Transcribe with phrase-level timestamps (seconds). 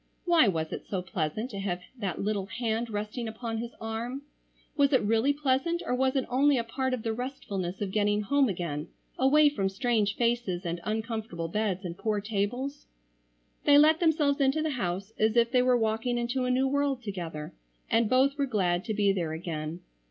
[0.25, 4.23] Why was it so pleasant to have that little hand resting upon his arm?
[4.75, 8.21] Was it really pleasant or was it only a part of the restfulness of getting
[8.23, 8.87] home again
[9.19, 12.87] away from strange faces and uncomfortable beds, and poor tables?
[13.65, 17.03] They let themselves into the house as if they were walking into a new world
[17.03, 17.53] together
[17.87, 19.81] and both were glad to be there again.